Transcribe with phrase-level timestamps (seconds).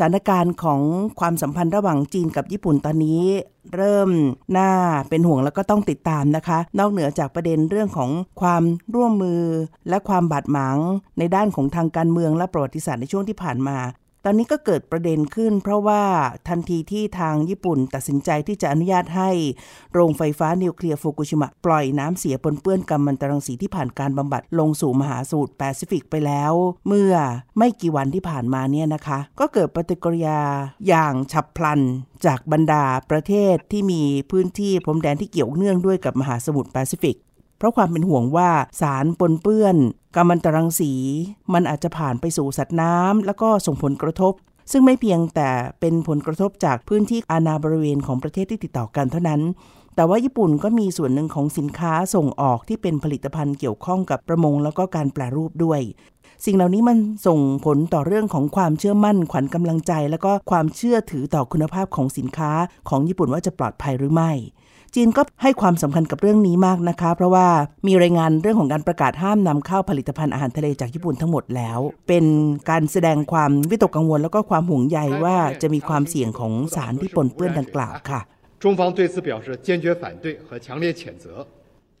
[0.00, 0.80] สถานการณ์ของ
[1.20, 3.22] ความสัมพันธ์ระหว่างจีนกับญี่ปุ่นตอนนี้
[3.74, 4.10] เริ่ม
[4.58, 4.70] น่า
[5.08, 8.62] เป็นห่วงแล้วก็ต้องติดตามนะคะ นอกเหนือจากประเด็นเรื่องของความ
[8.94, 9.42] ร่วมมือ
[9.88, 10.78] และความบาดหมาง
[11.18, 13.78] ในด้านของทางการเมืองและประวัติศาสตร์ในช่วงที่ผ่านมา
[14.24, 16.02] ตอนนี้ก็เกิดประเด็นขึ้น เพราะว่า
[16.48, 19.30] ทันทีที่ทางญี่ปุ่นตัดสินใจที่จะอนุญาตให้
[19.92, 26.52] โรงไฟฟ้านิวเคลียร์ฟุกุชิมะปล่อยน้ำเสียปนเปื้อนกัมมันตรังสีที่ผ่านการบำบัดลงสู่มหาสมุทรแปซิฟิกไปแล้ว
[26.88, 27.14] เมื่อ
[27.58, 30.40] ไม่กี่วันที่ผ่านมาเนี่ยนะคะ ก็เกิดปฏิกิริยา
[30.88, 31.80] อย่างฉับพลัน
[32.26, 37.16] จากบรรดาประเทศที่มีพื้นที่พรมแดนที่เกี่ยวเนื่องด้วยกับมหาสมุทรแปซิฟิก
[37.58, 39.76] เพราะความเป็นห่วงว่าสารปนเปื้อน
[40.16, 40.92] กัมมันตรังสี
[41.52, 44.32] มันอาจจะผ่านไปสู่สัตว์น้ำแล้วก็ส่งผลกระทบ
[44.72, 49.42] ซึ่งไม่เพียงแต่เป็นผลกระทบจากพื้นที่อาณาบริเวณของประเทศที่ติดต่อกันเท่านั้น
[49.94, 55.80] แต่ว่าญี่ปุ่นก็มีส่วนหนึ่งของสินค้าส่งออกที่เป็นผลิตภัณฑ์เกี่ยวข้องกับประมงแล้วก็การแปลรูปด้วย
[56.44, 62.52] สิ่งเหล่านี้มันส่งผลต่อเรื่องของความเชื่อมั่นขวัญกำลังใจ แล้วก็ความเชื่อถือต่อคุณภาพของสินค้า
[62.88, 64.32] ของญี่ปุ่นว่าจะปลอดภัยหรือไม่
[64.95, 67.47] จีนก็ให้ความสำคัญกับเรื่องนี้มากนะคะ เพราะว่า
[67.87, 72.25] มีรายงานเรื่องของการประกาศห้ามนำเข้าผลิตภัณฑ์อาหารทะเลจากญี่ปุ่นทั้งหมดแล้ว เป็น
[72.69, 78.19] การแสดงความวิตกกังวลแล้วก็ความห่วงใยว่าจะมีความเสี่ยงของสารที่ปนเปื้อนดังกล่าวค่ะ
[78.63, 81.25] 中方对此表示坚决反对和强烈谴责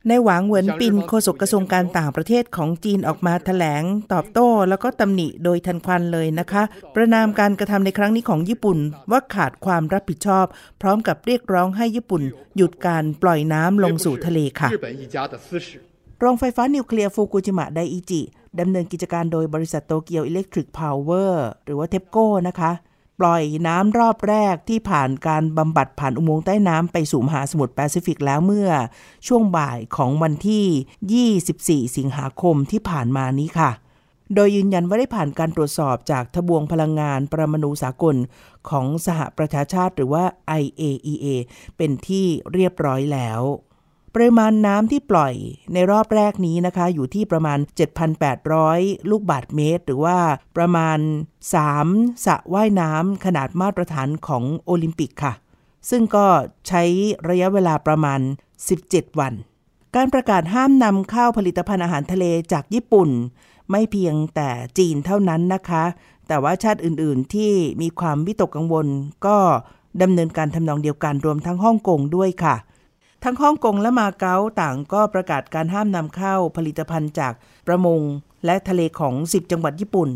[0.08, 6.62] ในหวังเหวินปินโฆษกกระทรวงการต่างประเทศของจีนออกมาแถลง ตอบโต้ แล้วก็ตำหนิโดยทันควันเลยนะคะ
[6.94, 8.78] ประณามการกระทำในครั้งนี้ของญี่ปุ่น
[9.10, 10.46] ว่าขาดความรับผิดชอบ
[10.80, 12.22] พร้อมกับเรียกร้องให้ญี่ปุ่น
[12.56, 14.68] หยุดการปล่อยน้ำลงสู่ทะเลค่ะ
[16.20, 18.22] โรงไฟฟ้านิวเคลียร์ฟูกุชิมะไดอิจิ
[18.60, 22.72] ดำเนินกิจการโดยบริษัทโตเกียวอิเล็กทริกพาวเวอร์หรือว่าเทปโก้นะคะ
[23.18, 28.70] ปล่อยน้ำรอบแรกที่ผ่านการบำบัดผ่านอุโมงค์ใต้น้ำไปสู่มหาสมุทรแปซิฟิกแล้วเมื่อ
[29.26, 33.70] ช่วงบ่ายของวันที่ 24 สิงหาคมที่ผ่านมานี้ค่ะ
[34.34, 38.16] โดยยืนยันว่าได้ผ่านการตรวจสอบจากทบวงพลังงานประมาณูสากล
[38.70, 40.24] ของสหประชาชาติหรือว่า
[40.62, 41.26] IAEA
[41.76, 43.40] เป็นที่เรียบร้อยแล้ว
[44.20, 45.34] ปริมาณน้ำที่ปล่อย
[45.74, 47.58] ในรอบแรกนี้นะคะ อยู่ที่ประมาณ
[48.34, 50.18] 7,800 ลูกบาทเมตร หรือว่า
[50.56, 50.98] ประมาณ
[51.62, 55.32] 3สระว่ายน้ำขนาดมาตรฐานของโอลิมปิกค่ะ
[55.90, 56.26] ซึ่งก็
[56.68, 56.82] ใช้
[57.28, 58.20] ระยะเวลาประมาณ
[58.70, 59.32] 17 วัน
[59.96, 63.10] การประกาศห้ามนำเข้าผลิตภัณฑ์อาหารทะเลจากญี่ปุ่น
[63.70, 65.84] ไม่เพียงแต่จีนเท่านั้นนะคะ
[66.28, 67.52] แต่ว่าชาติอื่นๆที่
[67.82, 68.86] มีความวิตกกังวล
[69.26, 69.36] ก็
[70.02, 72.56] ดำเนินการทำนองเดียวกันรวมทั้งฮ่องกงด้วยค่ะ
[73.24, 77.32] ทั้งฮ่องกงและมาเก๊าต่างก็ประกาศการห้ามนำเข้าผลิตภัณฑ์จาก
[77.66, 78.00] ประมง
[78.44, 80.10] และทะเลของ 10 จังหวัดญี่ปุ่น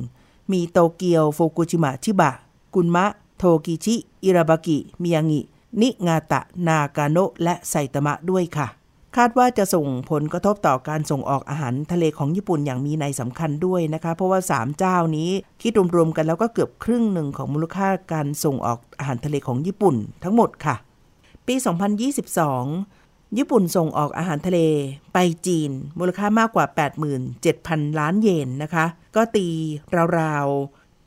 [0.53, 2.31] มีโตเกียวโฟกุชิมะชิบะ
[2.75, 3.07] กุนมะ
[3.39, 5.41] โทกิชิ อิราบากิ มิยางิ
[5.81, 8.69] นิงาตะ นากาโนะและไซตามะด้วยค่ะ
[9.17, 15.31] คาดว่าจะส่งผลกระทบต่อการส่งออกอาหารทะเลของญี่ปุ่นอย่างมีในสำคัญด้วยนะคะ เพราะว่า 3 เจ้านี้
[15.63, 20.77] คิดรวมๆกันแล้วก็เกือบครึ่งหนึ่งของมูลค่าการส่งออกอาหารทะเลของญี่ปุ่น ทั้งหมดค่ะ
[21.47, 21.55] ปี
[22.67, 24.59] 2022 ญี่ปุ่นส่งออกอาหารทะเล
[25.13, 26.67] ไปจีน มูลค่ามากกว่า
[27.33, 28.87] 87,000 ล้านเยนนะคะ
[29.17, 29.47] ก็ตี
[30.19, 30.53] ราวๆ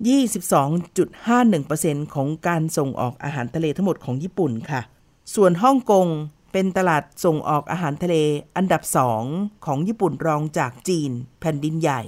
[0.06, 4.82] 22.51%ของการส่งออกอาหารทะเลทั้งหมดของญี่ปุ่นค่ะ
[5.36, 6.08] ส่วนฮ่องกง
[6.52, 8.16] เป็นตลาดส่งออกอาหารทะเล
[8.56, 9.24] อันดับสอง
[9.66, 12.02] ของญี่ปุ่นรองจากจีนแผ่นดินใหญ่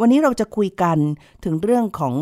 [0.00, 0.98] วันนี้เราจะคุยกัน
[1.44, 2.14] ถึงเรื่องของ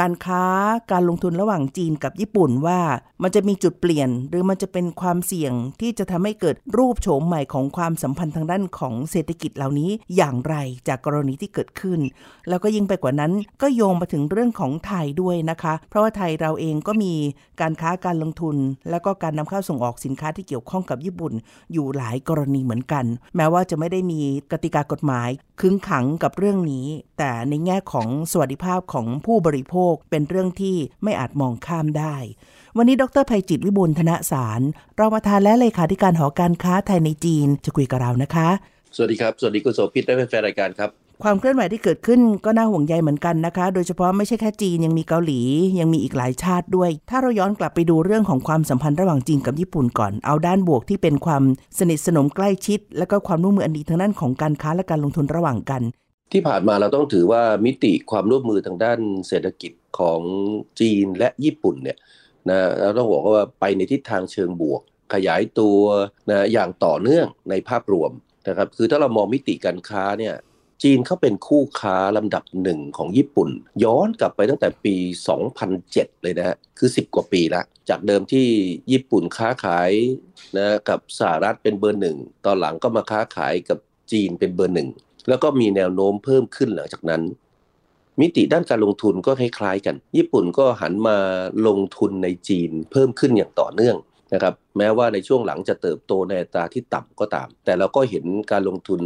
[0.00, 0.44] การค้า
[0.92, 2.80] การลงทุนระหว่างจีนกับญี่ปุ่นว่า
[3.22, 10.54] มันจะมีจุดเปลี่ยน หรือมันจะเป็นความเสี่ยงที่จะทำให้เกิดรูปโฉมใหม่ของความสัมพันธ์ทางด้านของเศรษฐกิจเหล่านี้อย่างไร
[10.88, 12.00] จากกรณีที่เกิดขึ้น
[12.48, 13.32] แล้วก็ยิ่งไปกว่านั้น
[13.62, 17.14] ก็โยงมาถึงเรื่องของไทยด้วยนะคะ เพราะว่าไทยเราเองก็มี
[17.60, 18.56] การค้าการลงทุน
[18.90, 21.32] แล้วก็การนำเข้าส่งออกสินค้าที่เกี่ยวข้องกับญี่ปุ่น
[21.72, 23.04] อยู่หลายกรณีเหมือนกัน
[23.36, 24.20] แม้ว่าจะไม่ได้มี
[24.52, 25.28] กติกากฎหมาย
[25.60, 26.86] คึงขังกับเรื่องนี้
[27.22, 32.16] แต่ในแง่ของสวัสดิภาพของผู้บริโภคเป็นเรื่องที่ไม่อาจมองข้ามได้
[32.76, 34.60] วันนี้ดรภัยจิตวิบูลธนสาร
[34.98, 38.48] รองประธานและเลขาธิการหอการค้าไทยในจีนจะคุยกับเรานะคะ
[38.96, 40.90] สวัสดีครับ สวัสดีคุณโสภิตและแฟนรายการครับ
[41.22, 45.40] ความเคลื่อนไหวที่เกิดขึ้นก็น่าห่วงใยเหมือนกันนะคะ โดยเฉพาะไม่ใช่แค่จีนยังมีเกาหลี
[45.80, 51.42] ยังมีอีกหลายชาติด้วย ถ้าเราย้อนกลับไปดูเรื่องของความสัมพันธ์ระหว่างจีนกับญี่ปุ่นก่อน เอาด้านบวกที่เป็นความ
[51.78, 55.82] สนิทสนมใกล้ชิด และก็ความร่วมมืออันดีทางด้านของการค้าและการลงทุนระหว่างกัน
[56.32, 60.20] ที่ผ่านมาเราต้องถือว่ามิติความร่วมมือทางด้านเศรษฐกิจของ
[60.80, 61.98] จีนและญี่ปุ่นเนี่ย
[62.48, 64.82] นะเราต้องบอกว่าไปในทิศทางเชิงบวก
[65.14, 65.80] ขยายตัว
[66.30, 68.12] นะอย่างต่อเนื่องในภาพรวม
[68.48, 70.34] นะครับคือถ้าเรามองมิติการค้าเนี่ย
[70.82, 73.48] จีนเขาเป็นคู่ค้าลำดับหนึ่งของญี่ปุ่น
[73.84, 74.94] ย้อนกลับไปตั้งแต่ปี
[75.58, 78.46] 2007 เลยนะฮะคือ 10 กว่าปีแล้วจากเดิมที่
[78.92, 79.90] ญี่ปุ่นค้าขาย
[80.56, 82.16] นะกับสหรัฐเป็นเบอร์หนึ่ง
[82.46, 83.78] ตอนหลังก็มาค้าขายกับ
[84.12, 84.88] จีนเป็นเบอร์หนึ่ง
[85.28, 87.22] แล้วก็มีแนวโน้มเพิ่มขึ้นหลังจากนั้น
[88.20, 91.16] มิติด้านการลงทุนก็คล้ายๆกัน ญี่ปุ่นก็หันมา
[91.66, 93.96] ลงทุนในจีนเพิ่มขึ้นอย่างต่อเนื่อง
[94.34, 99.00] นะครับแม้ว่าในช่วงหลังจะเติบโตในอัตราที่ต่ำก็ตาม แต่เราก็เห็นการลงทุน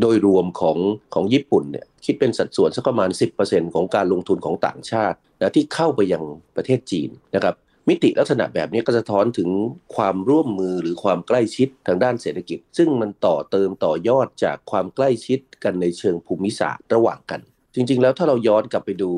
[0.00, 0.78] โดยรวมของ
[1.14, 3.10] ของญี่ปุ่นเนี่ยคิดเป็นสัดส่วนสักประมาณ
[3.42, 6.22] 10%ของการลงทุนของต่างชาตินะที่เข้าไปยัง
[6.56, 7.54] ประเทศจีนนะครับ
[7.88, 9.50] มิติลักษณะแบบนี้ก็สะท้อนถึง
[9.96, 17.40] ความร่วมมือหรือความใกล้ชิดทางด้านเศรษฐกิจ ซึ่งมันต่อเติมต่อยอดจากความใกล้ชิดกันในเชิงภูมิศาสตร์ระหว่างกัน
[17.74, 19.12] จริง ๆ แล้วถ้าเราย้อนกลับไปดู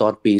[0.00, 0.32] ตอนปี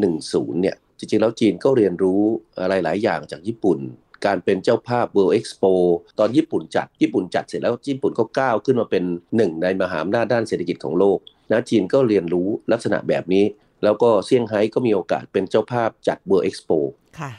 [0.00, 2.22] 2010 เนี่ย จริง ๆ แล้วจีนก็เรียนรู้
[2.60, 3.78] อะไรหลายอย่างจากญี่ปุ่น
[4.26, 5.72] การเป็นเจ้าภาพ World Expo
[6.18, 9.04] ตอนญี่ปุ่นจัด ญี่ปุ่นจัดเสร็จแล้วญี่ปุ่นก็ก้าวขึ้นมาเป็น
[9.36, 11.18] หนึ่งในมหาอำนาจด้านเศรษฐกิจของโลก
[11.50, 13.44] นะจีนก็เรียนรู้ลักษณะแบบนี้
[13.84, 16.78] แล้วก็เซี่ยงไฮ้ก็มีโอกาสเป็นเจ้าภาพจัด World Expo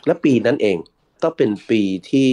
[0.05, 0.77] และปีนั้นเอง
[1.23, 1.81] ก็เป็นปี
[2.11, 2.31] ที่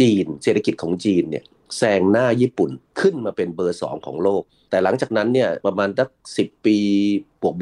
[0.00, 1.44] จีนเศรษฐกิจของจีนเนี่ย
[1.78, 6.76] แซงหน้าญี่ปุ่นขึ้นมาเป็นเบอร์สองของโลก แต่หลังจากนั้นเนี่ยประมาณสักสิปี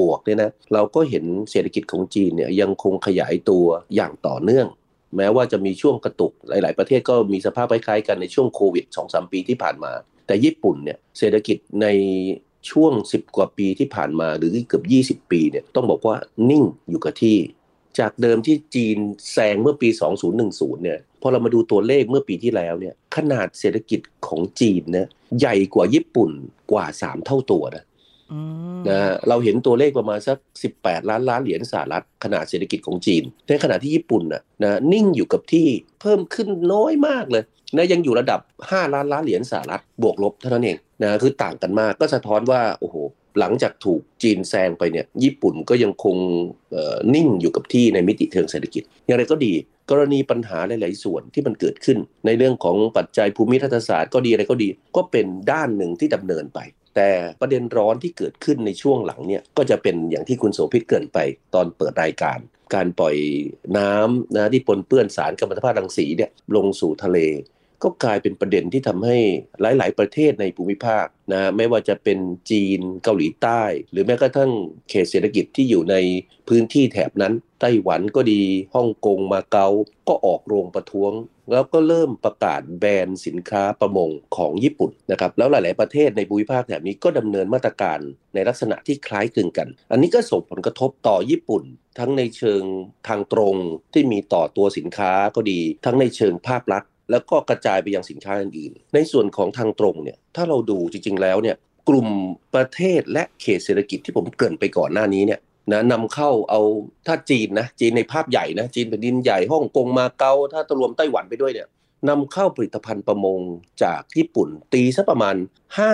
[0.00, 4.66] บวกๆเนี่ยนะเราก็เห็นเศรษฐกิจของจีนเนี่ยยังคงขยายตัวอย่างต่อเนื่อง
[5.16, 9.92] แม้ว่าจะมีช่วงกระตุกหลาย ๆ ประเทศก็มีสภาพคล้ายๆกันในช่วงโควิด2อสปีที่ผ่านมา
[10.26, 11.86] แต่ญี่ปุ่นเนี่ยเศรษฐกิจใน
[12.70, 14.84] ช่วง 10 กว่าปีที่ผ่านมาหรือเกือบ
[15.24, 16.16] 20 ปีเนี่ยต้องบอกว่า
[16.50, 17.36] นิ่งอยู่กับที่
[17.98, 18.98] จากเดิมที่จีน
[19.32, 19.88] แซงเมื่อปี
[20.36, 25.06] 2010 เนี่ย พอเรามาดูตัวเลขเมื่อปีที่แล้วเนี่ย ขนาดเศรษฐกิจของจีนเนี่ย
[25.38, 26.30] ใหญ่กว่าญี่ปุ่น
[26.72, 27.84] กว่า 3 เท่าตัวนะ
[28.88, 28.98] นะ
[29.28, 30.38] เราเห็นตัวเลขประมาณสัก
[30.74, 35.66] 18 ล้านล้านเหรียญสหรัฐขนาดเศรษฐกิจของจีน ในขณะที่ญี่ปุ่นน่ะนะนิ่งอยู่กับที่
[36.00, 37.42] เพิ่มขึ้นน้อยมากเลย
[37.76, 42.96] นะยังอยู่ระดับ 5 ล้านล้านเหรียญสหรัฐบวกลบเท่านั้นเองนะคือต่างกันมากก็สะท้อนว่าโอ้โห
[43.38, 46.16] หลังจากถูกจีนแซงไปเนี่ยญี่ปุ่นก็ยังคง
[47.14, 49.52] นิ่งอยู่กับที่ในมิติเชิงเศรษฐกิจ อย่างไรก็ดี
[49.90, 56.58] กรณีปัญหาหลาย ๆ ส่วนที่มันเกิดขึ้น ในเรื่องของปัจจัยภูมิทัศศาสตร์ก็ดีอะไรก็ดี ก็เป็นด้านหนึ่งที่ดำเนินไป
[56.96, 57.10] แต่
[57.40, 61.18] ประเด็นร้อนที่เกิดขึ้นในช่วงหลังเนี่ยก็จะเป็นอย่างที่คุณโสภิตเกินไป
[61.54, 62.38] ตอนเปิดรายการ
[62.74, 63.16] การปล่อย
[63.78, 67.18] น้ำนะที่ปนเปื้อนสารกัมมันตภาพรังสีเนี่ยลงสู่ทะเล
[67.82, 69.16] ก็กลายเป็นประเด็นที่ทำให้
[69.60, 72.18] หลาย ๆ ประเทศในภูมิภาคนะไม่ว่าจะเป็น
[72.50, 74.50] จีนเกาหลีใต้ หรือแม้กระทั่ง
[74.90, 75.96] เขตเศรษฐกิจที่อยู่ใน
[76.48, 78.42] พื้นที่แถบนั้น ไต้หวันก็ดี
[78.74, 79.68] ฮ่องกงมาเก๊า
[80.08, 81.12] ก็ออกโรงประท้วง
[81.52, 87.98] แล้วก็เริ่มประกาศแบนสินค้าประมงของญี่ปุ่นนะครับแล้วหลาย ๆ ประเทศในภูมิภาคแถบนี้ก็ดำเนินมาตรการ
[88.34, 91.62] ในลักษณะที่คล้ายคลึงกัน อันนี้ก็ส่งผลกระทบต่อญี่ปุ่น
[91.98, 92.62] ทั้งในเชิง
[93.08, 93.56] ทางตรง
[93.92, 101.56] ที่มีต่อตัวสินค้าก็ดี ทั้งในเชิงภาพลักษณ์ แล้วก็กระจายไปยังสินค้าอื่นๆในส่วนของทางตรงเนี่ยถ้าเราดูจริง ๆ แล้วเนี่ย
[101.88, 102.08] กลุ่ม
[102.54, 105.40] ประเทศและเขตเศรษฐกิจที่ผมเกริ่นไปก่อนหน้านี้เนี่ย
[105.72, 106.60] นะนำเข้าเอา
[107.06, 111.68] ถ้าจีนนะจีนในภาพใหญ่นะจีนแผ่นดินใหญ่ฮ่องกงมาเกาถ้าตรวมไต้หวันไปด้วยเนี่ย
[112.08, 113.40] นำเข้าผลิตภัณฑ์ประมง
[113.82, 115.36] จากญี่ปุ่น ตีซะประมาณ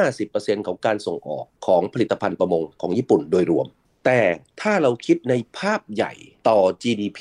[0.05, 3.67] 50%ของการส่งออกของผลิตภัณฑ์ประมงของญี่ปุ่นโดยรวม
[4.07, 4.21] แต่
[4.61, 6.13] ถ้าเราคิดในภาพใหญ่
[6.49, 7.21] ต่อ GDP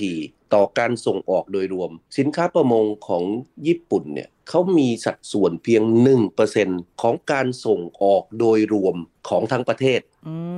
[0.53, 3.23] ต่อการส่งออกโดยรวม สินค้าประมงของ
[3.67, 5.81] ญี่ปุ่นเนี่ยเขามีสัดส่วนเพียง
[6.41, 8.95] 1%ของการส่งออกโดยรวม
[9.29, 9.99] ของทั้งประเทศ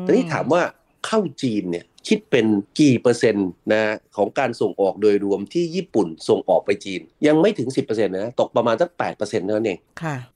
[0.06, 0.62] ทีนี้ถามว่า
[1.06, 2.46] เข้าจีนเนี่ย คิดเป็น
[2.80, 9.80] กี่เปอร์เซ็นต์นะของการส่งออกโดยรวมที่ญี่ปุ่นส่งออกไปจีน ยังไม่ถึง 10%นะตกประมาณสัก8%นั่นเอง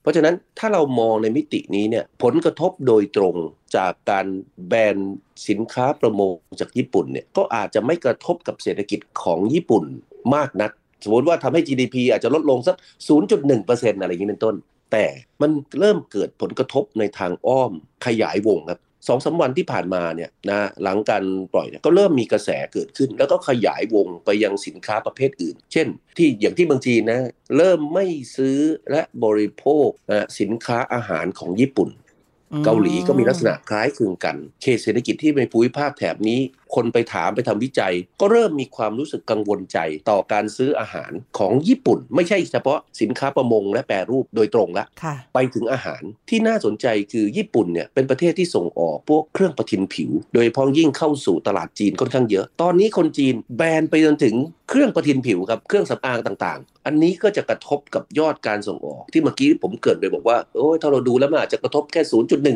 [0.02, 3.36] เพราะฉะนั้นถ้าเรามองในมิตินี้เนี่ยผลกระทบโดยตรง
[3.76, 4.26] จากการ
[4.68, 4.96] แบน
[5.48, 9.84] สินค้าประมงจากญี่ปุ่นเนี่ยก็อาจจะไม่กระทบกับเศรษฐกิจของญี่ปุ่น
[10.34, 10.70] มากนัก
[11.04, 12.76] สมมติว่าทำให้ GDP อาจจะลดลงสัก
[13.38, 14.54] 0.1%อะไรอย่างนี้เป็นต้น
[14.92, 15.04] แต่
[15.42, 17.72] มันเริ่มเกิดผลกระทบในทางอ้อม
[18.06, 25.86] ขยายวงครับ สองสาวันที่ผ่านมาเนี่ยนะหลังการปล่อยเนี่ยก็เริ่มมีกระแสเกิดขึ้น แล้วก็ขยายวงไปยังสินค้าประเภทอื่น เช่น
[26.18, 27.20] ที่อย่างที่บางจีนนะ
[27.56, 28.06] เริ่มไม่
[28.36, 28.58] ซื้อ
[28.90, 31.90] และบริโภคนะสินค้าอาหารของญี่ปุ่น
[32.64, 36.40] เกาหลีก็มีลักษณะคล้ายคลึงกัน เขตเศรษฐกิจที่ในภูมิภาคแถบนี้
[36.74, 39.78] คนไปถามไปทำวิจัย ก็เริ่มมีความรู้สึกกังวลใจ
[40.10, 54.34] ต่อการซื้ออาหารของญี่ปุ่น ไม่ใช่เฉพาะสินค้าประมงและแปรรูปโดยตรงละค่ะไปถึงอาหารที่น่าสนใจคือญี่ปุ่นเนี่ยเป็นประเทศที่ส่งออกพวกเครื่องประทินผิว โดยเฉพาะยิ่งเข้าสู่ตลาดจีนค่อนข้างเยอะ ตอนนี้คนจีนแบนไปจนถึง
[54.70, 62.00] เครื่องประทินผิวครับเครื่องสำอางต่างๆ อันนี้ก็จะกระทบกับยอดการส่งออก ที่เมื่อกี้ผมเกริดไปบอกว่าโอ้ยถ้าเราดูแล้วมันอาจจะกระทบแค่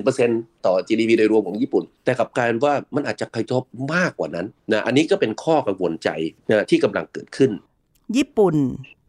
[0.07, 3.63] 0.1%ต่อ GDP โดยรวมของญี่ปุ่น แต่กลับกลายเป็นว่ามันอาจจะกระทบ
[3.95, 6.09] มากากกว่านั้นนะอันนี้ก็เป็นข้อกังวลใจ
[6.49, 7.51] นะที่กำลังเกิดขึ้น
[8.17, 8.57] ญี่ปุ่น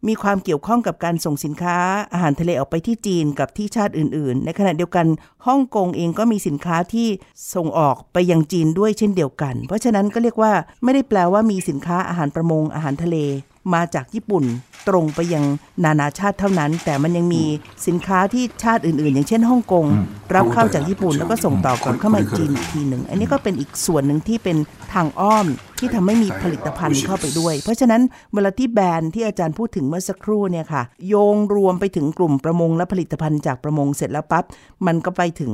[0.08, 1.78] มีความเกี่ยวข้องกับการส่งสินค้า
[2.12, 5.06] อาหารทะเลออกไปที่จีนกับที่ชาติอื่น ๆ ในขณะเดียวกัน
[5.46, 7.08] ฮ่องกงเองก็มีสินค้าที่
[7.54, 10.52] ส่งออกไปยังจีนด้วยเช่นเดียวกัน เพราะฉะนั้นก็เรียกว่า
[10.84, 13.16] ไม่ได้แปลว่ามีสินค้าอาหารประมงอาหารทะเล
[13.74, 14.44] มาจากญี่ปุ่น
[14.88, 15.44] ตรงไปยัง
[15.84, 17.44] นานาชาติเท่านั้น แต่มันยังมี
[17.86, 19.86] สินค้าที่ชาติอื่นๆ อย่างเช่นฮ่องกง
[20.34, 24.56] รับเข้าจากญี่ปุ่นแล้วก็ส่งต่อกลับเข้ามาจีนอีกทีหนึ่ง อันนี้ก็เป็นอีกส่วนหนึ่งที่เป็น
[24.92, 25.46] ทางอ้อม
[25.78, 28.02] ที่ทำให้มีผลิตภัณฑ์เข้าไปด้วย เพราะฉะนั้น
[28.34, 34.44] เวลาที่แบรนด์ที่อาจารย์พูดถึงเมื่อสักครู่เนี่ยค่ะ โยงรวมไปถึงกลุ่มประมงและผลิตภัณฑ์จากประมงเสร็จแล้วปั๊บ
[34.86, 35.52] มันก็ไปถึง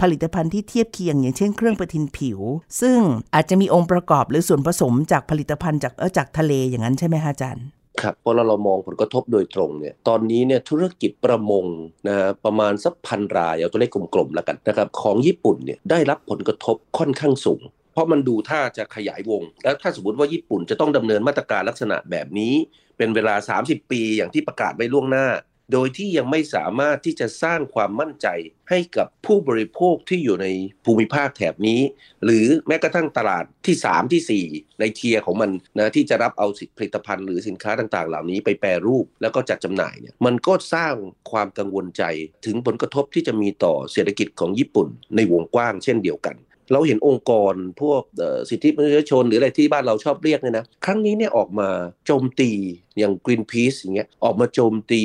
[0.00, 2.38] ผลิตภัณฑ์ที่เทียบเคียง อย่างเช่นเครื่องประทินผิว
[2.80, 2.98] ซึ่ง
[3.34, 7.66] อาจจะมีองค์ประกอบหรือส่วนผสมจากผลิตภัณฑ์จากเออจากทะเลอย่างนั้นใช่ไหมคะอาจารย์
[8.00, 11.66] ครับพอเราเรามองผลกระทบโดยตรงเนี่ยตอนนี้เนี่ยธุรกิจประมง
[12.08, 22.54] นะฮะประมาณสักพันรายเอาตัวเลขกลมๆแล้วกันนะครับของญี่ปุ่นเนี่ยได้รับผลกระทบค่อนข้างสูง เพราะมันดูท่าจะขยายวง แล้วถ้าสมมติว่าญี่ปุ่นจะต้องดำเนินมาตรการลักษณะแบบนี้
[22.96, 23.34] เป็นเวลา
[23.64, 25.26] 30 ปีอย่างที่ประกาศไว้ล่วงหน้า
[25.72, 28.26] โดยที่ยังไม่สามารถที่จะสร้างความมั่นใจ
[28.70, 30.46] ให้กับผู้บริโภคที่อยู่ใน
[30.84, 31.80] ภูมิภาคแถบนี้
[32.24, 40.94] หรือแม้กระทั่งตลาดที่ 3 ที่ 4 ในเทียร์ของมันนะที่จะรับเอาผลิตภัณฑ์หรือสินค้าต่างๆ เหล่านี้ไปแปรรูปแล้วก็จัดจำหน่ายเนี่ยมันก็สร้าง
[41.30, 42.02] ความกังวลใจ
[42.46, 46.36] ถึงผลกระทบที่จะมีต่อเศรษฐกิจของญี่ปุ่น ในวงกว้างเช่นเดียวกัน
[46.72, 48.02] เราเห็นองค์กรพวก
[48.50, 51.68] สิทธิมนุษยชนหรืออะไรที่บ้านเราชอบเรียกเนี่ยนะ ครั้งนี้เนี่ยออกมา
[52.06, 52.50] โจมตี
[52.98, 55.02] อย่าง Greenpeace อย่างเงี้ยออกมาโจมตี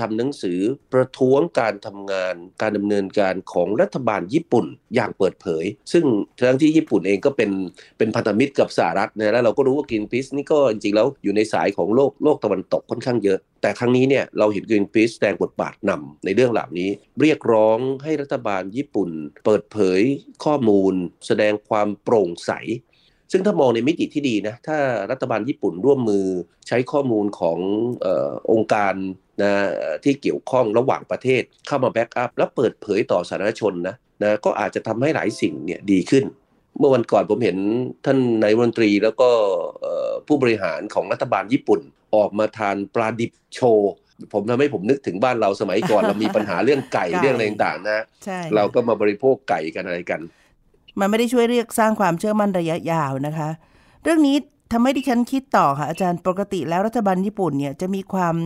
[0.00, 0.60] ทำหนังสือ
[0.92, 6.04] ประท้วงการทำงานการดำเนินการของรัฐบาลญี่ปุ่นอย่างเปิดเผย ซึ่ง
[6.46, 7.50] ทั้งที่ญี่ปุ่นเองก็เป็น
[7.98, 16.90] เป็นพันธมิตรกับสหรัฐนะแล้วเราก็รู้ว่า Greenpeace นี่ก็จริงๆแล้วอยู่ในสายของโลกโลกตะวันตกค่อนข้างเยอะ แต่ครั้งนี้เนี่ยเราเห็น Greenpeace แสดงบทบาทนำในเรื่องเหล่านี้
[17.20, 19.10] เรียกร้องให้รัฐบาลญี่ปุ่น
[19.44, 20.00] เปิดเผย
[20.44, 20.94] ข้อมูล
[21.26, 22.52] แสดงความโปร่งใส
[23.32, 24.78] ซึ่งถ้ามองในมิติที่ดีนะถ้า
[25.10, 26.24] รัฐบาลญี่ปุ่นร่วมมือ
[26.68, 27.58] ใช้ข้อมูลของ
[28.04, 28.94] ออองค์การ
[29.42, 29.52] นะ
[30.04, 36.24] ที่เกี่ยวข้องระหว่างประเทศเข้ามาแบ็กอัพแล้วเปิดเผยต่อสาธารณชนนะนะก็อาจจะทำให้หลายสิ่งเนี่ยดีขึ้น
[36.78, 37.58] เมื่อวันก่อนผมเห็น
[38.04, 39.28] ท่านนายมนตรีแล้วก็
[40.26, 41.80] ผู้บริหารของรัฐบาลญี่ปุ่น
[42.16, 43.92] ออกมาทานปลาดิบโชว์
[44.32, 48.04] ผมทำให้ผมนึกถึงบ้านเราสมัยก่อนเรามีปัญหาเรื่องไก่เรื่องอะไรต่างๆนะ
[48.54, 50.20] เราก็มาบริโภคไก่กันอะไรกัน
[50.98, 53.48] มันไม่ได้ช่วยเรียกสร้างความเชื่อมั่นระยะยาวนะคะ
[54.02, 54.36] เรื่องนี้
[54.72, 58.36] ทำให้ดิฉันคิดต่อค่ะอาจารย์ปกติแล้วรัฐบาลญี่ปุ่นเนี่ยจะมีความ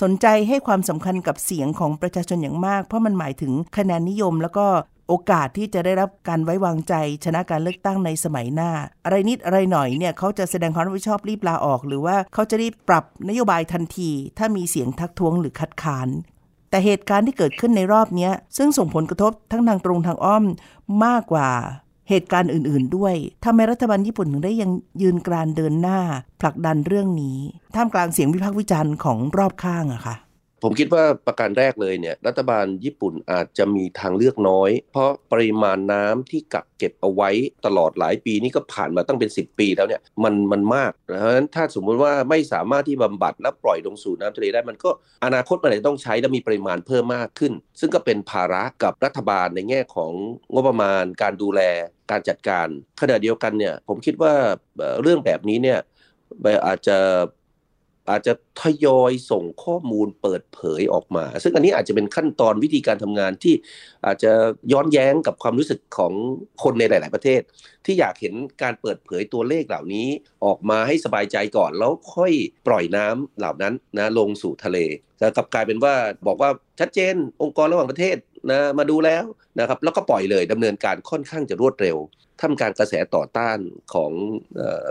[0.00, 4.66] สนใจให้ความสำคัญกับเสียงของประชาชนอย่างมาก เพราะมันหมายถึงคะแนนนิยม แล้วก็
[5.08, 6.94] โอกาสที่จะได้รับการไว้วางใจ
[7.24, 8.70] ชนะการเลือกตั้งในสมัยหน้า
[9.04, 16.08] อะไรนิดอะไรหน่อยเนี่ยเขาจะแสดงความรับผิดชอบรีบลาออก หรือว่าเขาจะรีบปรับนโยบายทันที ถ้ามีเสียงทักท้วงหรือคัดค้าน
[16.70, 20.44] แต่เหตุการณ์ที่เกิดขึ้นในรอบนี้ซึ่งส่งผลกระทบทั้งทางตรงทางอ้อม
[21.04, 21.48] มากกว่า
[22.08, 24.70] เหตุการณ์อื่น ๆ ด้วยทำให้รัฐบาลญี่ปุ่นถึงได้ยัง
[25.02, 25.98] ยืนกรานเดินหน้า
[26.40, 27.38] ผลักดันเรื่องนี้
[27.74, 30.16] ท่ามกลางเสียงวิพากษ์วิจารณ์ของรอบข้างอะค่ะ
[30.62, 37.30] ผมคิดว่าประการแรกเลยเนี่ยรัฐบาลญี่ปุ่นอาจจะมีทางเลือกน้อย เพราะปริมาณน้ำที่กักเก็บเอาไว้
[37.66, 44.90] ตลอดหลายปีนี่ก็ผ่านมาตั้งเป็น 10 ปีแล้วเนี่ยมันมันมากเพราะฉะนั้นถ้าสมมุติว่าไม่สามารถที่บำบัดและปล่อยลงสู่น้ำทะเลได้มันก็
[45.24, 50.12] อนาคตมันจะต้องใช้และมีปริมาณเพิ่มมากขึ้น ซึ่งก็เป็นภาระกับรัฐบาลในแง่ของ
[50.52, 51.60] งบประมาณ การดูแล
[52.10, 52.66] การจัดการ
[53.00, 54.34] ขณะเดียวกันเนี่ยผมคิดว่า
[55.02, 55.80] เรื่องแบบนี้เนี่ย
[56.66, 56.98] อาจจะ
[58.10, 63.54] อาจจะทยอยส่งข้อมูลเปิดเผยออกมา ซึ่งอันนี้อาจจะเป็นขั้นตอนวิธีการทำงานที่
[64.06, 64.32] อาจจะ
[64.72, 66.12] ย้อนแย้งกับความรู้สึกของ
[66.62, 67.40] คนในหลาย ๆ ประเทศ
[67.84, 70.08] ที่อยากเห็นการเปิดเผยตัวเลขเหล่านี้
[70.44, 72.32] ออกมาให้สบายใจก่อน แล้วค่อย
[72.66, 74.78] ปล่อยน้ำเหล่านั้นนะลงสู่ทะเล
[75.18, 75.94] แต่กลับกลายเป็นว่า
[76.26, 76.50] บอกว่า
[76.80, 78.16] ชัดเจนองค์กรระหว่างประเทศ
[78.50, 79.24] นะมาดูแล้ว
[79.60, 81.96] นะครับแล้วก็ปล่อยเลยดำเนินการค่อนข้างจะรวดเร็ว
[82.40, 83.58] ท่ามกลางกระแสต่อต้าน
[83.94, 84.12] ของ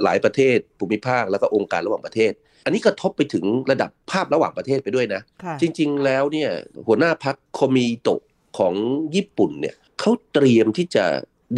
[0.03, 2.31] หลายประเทศภูมิภาคแล้วก็องค์การระหว่างประเทศ
[2.65, 5.21] อันนี้กระทบไปถึงระดับภาพระหว่างประเทศไปด้วยนะ
[5.61, 6.49] จริง ๆ แล้วเนี่ย
[6.87, 8.21] หัวหน้าพักโคมิโตะ
[8.57, 8.73] ของ
[9.15, 11.05] ญี่ปุ่นเนี่ยเขาเตรียมที่จะ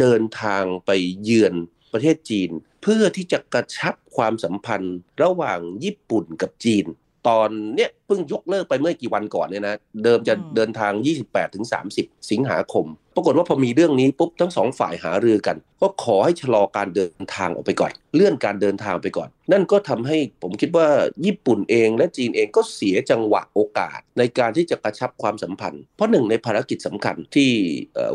[0.00, 0.90] เดินทางไป
[1.22, 1.54] เยือน
[1.92, 2.50] ประเทศจีน
[2.82, 6.84] เพื่อที่จะกระชับความสัมพันธ์ระหว่างญี่ปุ่นกับจีน
[7.28, 10.92] ตอนเนี้ยเพิ่งยกเลิกไปเมื่อกี่วันก่อนเนี่ยนะ เดิมจะเดินทาง
[11.24, 11.64] 28ถึง
[11.96, 12.86] 30สิงหาคม
[13.16, 20.88] ปรากฏว่าพอมีเรื่องนี้ปุ๊บทั้งสองฝ่ายหารือกัน ก็ขอให้ชะลอการเดินทางออกไปก่อน เลื่อนการเดินทางไปก่อน นั่นก็ทำให้ผมคิดว่า
[21.26, 27.50] ญี่ปุ่นเองและจีนเองก็เสียจังหวะโอกาส ในการที่จะกระชับความสัมพันธ์ เพราะหนึ่งในภารกิจสำคัญที่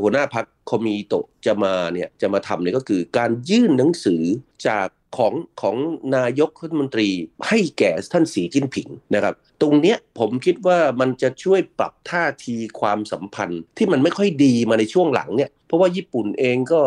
[0.02, 4.24] หัวหน้าพักคอมีโตะจะมาเนี่ยจะมาทำเนี่ยก็คือการยื่นหนังสือ
[4.68, 5.76] จาก ของของ
[6.16, 7.10] นายกรัฐมนตรี
[7.48, 16.82] ให้แก่ท่านสีจิ้นผิงนะครับ ตรงเนี้ยผมคิดว่ามันจะช่วยปรับท่าทีความสัมพันธ์ที่มันไม่ค่อยดีมาในช่วงหลังเนี่ยเพราะว่าญี่ปุ่นเองก็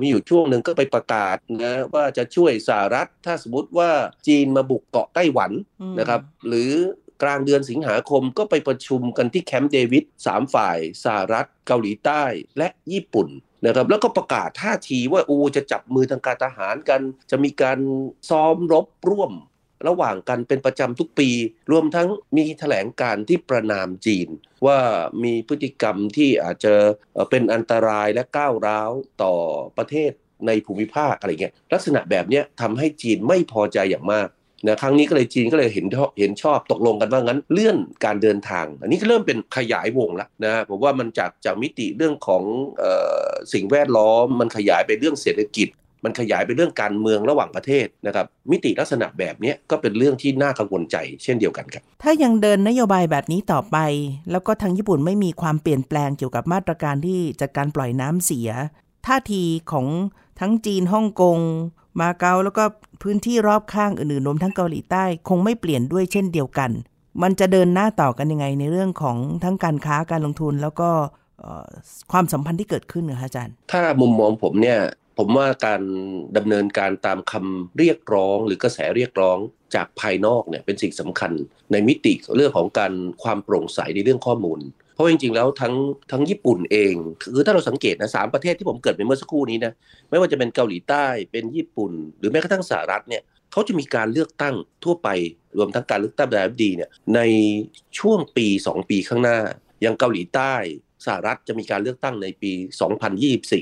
[0.00, 3.90] มีอยู่ช่วงหนึ่งก็ไปประกาศนะว่าจะช่วยสหรัฐ ถ้าสมมติว่า
[4.26, 5.52] จีนมาบุกเกาะไต้หวัน
[5.98, 6.70] นะครับหรือ
[7.22, 12.22] กลางเดือนสิงหาคมก็ไปประชุมกันที่แคมป์เดวิดสามฝ่ายสหรัฐเกาหลีใต้
[12.58, 13.28] และญี่ปุ่น
[13.66, 17.00] นะครับแล้วก็ประกาศท่าทีว่าอูจะจับมือทางการทหารกัน
[17.30, 17.78] จะมีการ
[18.30, 19.32] ซ้อมรบร่วม
[19.88, 21.30] ระหว่างกันเป็นประจำทุกปี
[21.70, 24.28] รวมทั้งมีแถลงการที่ประนามจีน
[24.66, 24.78] ว่า
[25.24, 26.74] มีพฤติกรรมที่อาจจะ
[27.30, 28.90] เป็นอันตรายและก้าวร้าว
[29.22, 29.34] ต่อ
[29.78, 30.12] ประเทศ
[30.46, 34.28] ในภูมิภาคอะไรเงี้ยลักษณะแบบนี้ทำให้จีนไม่พอใจอย่างมาก
[34.68, 35.86] นะครั้งนี้ก็เลยจีนก็เลยเห็น
[36.18, 42.42] เห็นชอบตกลงกันว่างั้นเลื่อนการเดินทาง อันนี้ก็เริ่มเป็นขยายวงแล้วนะผมว่ามันจากจากมิติเรื่องของ
[42.82, 42.84] อ
[43.24, 45.68] อสิ่งแวดล้อม มันขยายไปเรื่องเศรษฐกิจ
[46.04, 53.76] มันขยายไปเรื่องการเมืองระหว่างประเทศนะครับมิติลักษณะแบบนี้ก็เป็นเรื่องที่น่ากังวลใจ เช่นเดียวกันครับถ้ายังเดินนโยบายแบบนี้ต่อไป
[54.30, 58.50] แล้วก็ทางญี่ปุ่นไม่มีความเปลี่ยนแปลงเกี่ยวกับมาตรการที่จัดการปล่อยน้ำเสีย
[59.06, 59.86] ท่าทีของ
[60.40, 61.38] ทั้งจีนฮ่องกง
[62.00, 62.64] มาเก๊าแล้วก็
[63.02, 66.70] พื้นที่รอบข้างอื่นๆรวมทั้งเกาหลีใต้ คงไม่เปลี่ยนด้วยเช่นเดียวกัน
[67.22, 70.90] มันจะเดินหน้าต่อกันยังไงในเรื่องของทั้งการค้าการลงทุนแล้วก็
[72.12, 74.80] ความสัมพันธ์ที่เกิดขึ้นนะอาจารย์ ถ้ามุมมองผมเนี่ย
[75.18, 75.82] ผมว่าการ
[76.36, 79.38] ดำเนินการตามคำเรียกร้อง หรือกระแสเรียกร้อง
[79.74, 81.32] จากภายนอกเนี่ยเป็นสิ่งสำคัญ
[81.72, 82.92] ในมิติเรื่องของการ
[83.22, 84.60] ความโปร่งใสในเรื่องข้อมูล
[85.00, 85.74] ราะจริงๆแล้วทั้ง
[86.12, 89.72] ทั้งญี่ปุ่นเอง คือถ้าเราสังเกตนะสามประเทศที่ผมเกิดไปเมื่อสักครู่นี้นะ
[90.10, 94.54] ไม่ว่าจะเป็นเกาหลีใต้เป็นญี่ปุ่น หรือแม้กระทั่งสหรัฐเนี่ยเขาจะมีการเลือกตั้ง
[94.84, 95.08] ทั่วไป
[95.58, 97.20] รวมทั้งการเลือกตั้งแบบดีเนี่ยใน
[97.98, 99.38] ช่วงปี 2 ปีข้างหน้า
[99.82, 100.54] อย่างเกาหลีใต้
[101.06, 102.52] สหรัฐจะมีการเลือกตั้งในปี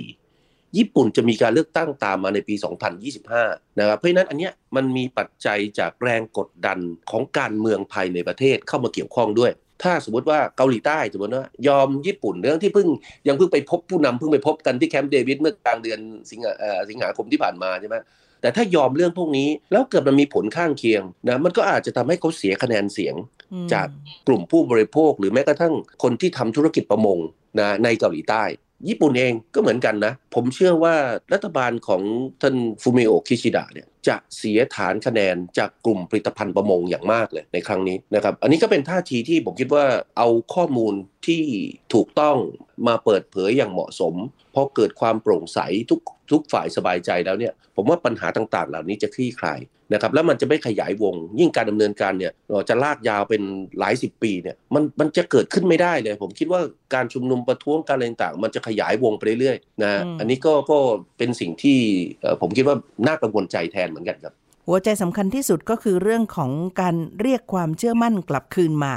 [0.09, 2.55] 2024 ญี่ปุ่นจะมีการเลือกตั้งตามมาในปี
[3.17, 6.79] 2025 นะครับเพราะฉะนั้นอันเนี้ยมันมีปัจจัยจากแรงกดดัน
[7.11, 9.53] ของการเมืองภายในประเทศเข้ามาเกี่ยวข้องด้วย
[9.83, 12.89] ถ้าสมมติว่าเกาหลีใต้สมมติว่ายอมญี่ปุ่นเรื่องที่เพิ่ง
[13.29, 16.53] ยังเพิ่งไปพบผู้นำเพิ่งไปพบกันที่แคมป์เดวิดเมื่อกลางเดือนสิงหา
[16.91, 17.97] สิงหาคมที่ผ่านมาใช่ไหม
[18.41, 23.15] แต่ถ้ายอมเรื่องพวกนี้แล้วเกิดมันมีผลข้างเคียงนะมันก็อาจจะทำให้เขาเสียคะแนนเสียง
[23.73, 23.89] จาก
[24.27, 27.19] กลุ่มผู้บริโภค หรือแม้กระทั่งคนที่ทำธุรกิจประมง
[27.59, 28.45] นะในเกาหลีใต้
[28.89, 30.97] ญี่ปุ่นเองก็เหมือนกันนะผมเชื่อว่า
[31.33, 32.03] รัฐบาลของ
[32.43, 39.85] ท่านฟูมิโอคิชิดะเนี่ยจะเสียฐานคะแนนจากกลุ่มผลิตภัณฑ์ประมงอย่างมากเลยในครั้งนี้นะครับ อันนี้ก็เป็นท่าทีที่ผมคิดว่า
[40.19, 40.95] เอาข้อมูล
[41.27, 41.43] ที่
[41.95, 42.37] ถูกต้อง
[42.87, 44.15] มาเปิดเผยอย่างเหมาะสม
[44.55, 45.59] พอเกิดความโปร่งใส
[45.91, 49.61] ทุกทุกฝ่ายสบายใจแล้วเนี่ยผมว่าปัญหาต่างๆ เหล่านี้จะคลี่คลาย
[49.93, 52.33] นะครับแล้วมันจะไม่ขยายวง ยิ่งการดำเนินการเนี่ย
[52.69, 53.43] จะลากยาวเป็น
[53.79, 56.61] หลายสิบปีเนี่ยมันมันจะเกิดขึ้นไม่ได้เลย ผมคิดว่า
[56.95, 60.79] การชุมนุมประท้วงการอะไรต่างๆมันจะขยายวงไปเรื่อยๆนะอันนี้ก็ก็
[61.19, 61.79] เป็นสิ่งที่
[62.41, 62.77] ผมคิดว่า
[63.07, 64.35] น่ากังวลใจแทนเหมือนกันครับ
[64.69, 66.51] หัวใจสำคัญที่สุดก็คือเรื่องของ
[66.81, 68.95] การเรียกความเชื่อมั่นกลับคืนมา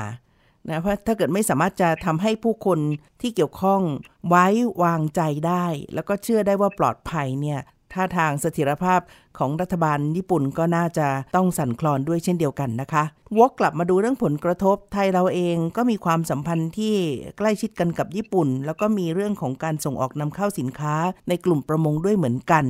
[0.70, 2.80] นะเพราะถ้าเกิดไม่สามารถจะทำให้ผู้คน
[3.22, 3.82] ที่เกี่ยวข้อง
[4.30, 4.48] ไว้
[4.84, 7.60] วางใจได้ แล้วก็เชื่อได้ว่าปลอดภัยเนี่ย
[7.94, 9.02] ท่าทางเสถียรภาพ
[9.38, 13.04] ของรัฐบาลญี่ปุ่นก็น่าจะต้องสั่นคลอนด้วยเช่นเดียวกันนะคะ
[13.38, 16.96] วกกลับมาดูเรื่องผลกระทบ ไทยเราเองก็มีความสัมพันธ์ที่
[17.38, 20.96] ใกล้ชิดกันกับญี่ปุ่น แล้วก็มีเรื่องของการส่งออกนำเข้าสินค้า
[21.30, 22.66] ในกลุ่มประมงด้วยเหมือนกัน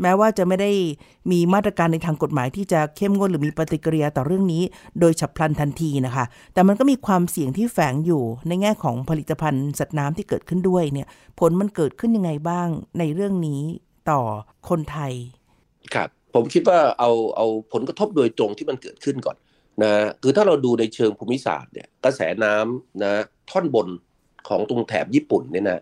[0.00, 0.70] แม้ว่าจะไม่ได้
[1.30, 4.62] มีมาตรการในทางกฎหมายที่จะเข้มงวดหรือมีปฏิกิริยาต่อเรื่องนี้
[5.00, 11.06] โดยฉับพลันทันทีนะคะ แต่มันก็มีความเสี่ยงที่แฝงอยู่ในแง่ของผลิตภัณฑ์สัตว์น้ำที่เกิดขึ้นด้วยเนี่ย
[11.38, 13.62] ผลมันเกิดขึ้นยังไงบ้างในเรื่องนี้
[14.10, 14.20] ต่อ
[14.68, 15.12] คนไทย
[15.94, 19.36] ครับ ผมคิดว่าเอาเอาผลกระทบโดยตรงที่มันเกิดขึ้นก่อน
[19.82, 23.12] นะคือถ้าเราดูในเชิงภูมิศาสตร์เนี่ยกระแสน้ำนะ
[23.50, 23.88] ท่อนบน
[24.48, 25.80] ของตรงแถบญี่ปุ่นเนี่ยนะ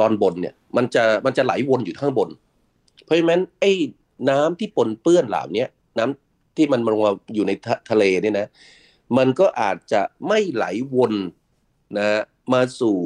[0.00, 2.28] ตอนบนเนี่ยมันจะมันจะไหลวนอยู่ข้างบน
[3.04, 3.72] เพราะฉะนั้นไอ้
[4.30, 5.66] น้ำที่ปนเปื้อนเหล่านี้
[5.98, 7.52] น้ำที่มันลงมาอยู่ใน
[7.90, 8.46] ทะเลเนี่ยนะ
[9.18, 11.12] มันก็อาจจะไม่ไหลวน
[11.98, 12.06] นะ
[12.52, 12.96] มาสู่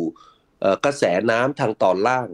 [0.84, 2.28] กระแสน้ำทางตอนล่าง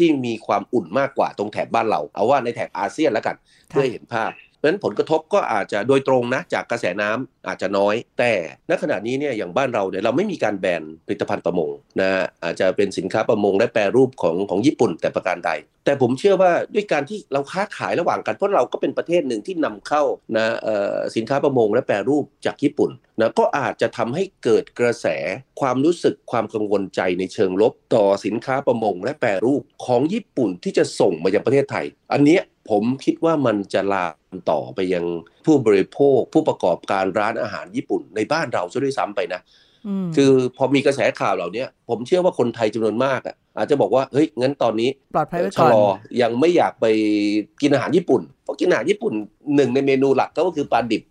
[0.00, 3.36] ที่มีความอุ่นมากกว่าตรงแถบบ้านเรา เอาว่าในแถบอาเซียนแล้วกัน
[3.68, 8.32] เพื่อเห็นภาพ เพราะฉะนั้นผลกระทบก็อาจจะโดยตรงนะจากกระแสน้ำอาจจะน้อย แต่
[8.70, 11.70] ณขณะนี้เนี่ยอย่างบ้านเราเนี่ยเราไม่มีการแบนผลิตภัณฑ์ประมง
[12.00, 12.10] นะ
[12.44, 15.50] อาจจะเป็นสินค้าประมงและแปรรูปของของญี่ปุ่นแต่ประการใด
[15.84, 20.02] แต่ผมเชื่อว่าด้วยการที่เราค้าขายระหว่างกันเพราะเราก็เป็นประเทศหนึ่งที่นำเข้า
[20.36, 20.46] นะ
[21.16, 25.06] สินค้าประมงและแปรรูปจากญี่ปุ่นนะก็อาจจะทำให้เกิดกระแส
[25.60, 32.38] ความรู้สึกความกังวลใจในเชิงลบ ต่อสินค้าประมงและแปรรูปของญี่ปุ่นที่จะส่งมายังประเทศไทย อันนี้
[32.70, 35.04] ผมคิดว่ามันจะลามต่อไปยัง
[35.46, 39.40] ผู้บริโภค ผู้ประกอบการร้านอาหารญี่ปุ่นในบ้านเราซะด้วยซ้ำไปนะ
[40.16, 45.72] คือพอมีกระแสข่าวเหล่านี้ผมเชื่อว่าคนไทยจำนวนมากอะอาจจะบอกว่าเฮ้ยงั้นตอนนี้ปลอดภัยไว้ก่อน
[46.22, 46.86] ยังไม่อยากไป
[47.62, 49.12] กินอาหารญี่ปุ่น เพราะกินอาหารญี่ปุ่น
[49.56, 51.02] หนึ่งในเมนูหลักก็คือปลาดิบ